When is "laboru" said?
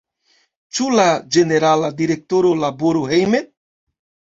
2.67-3.09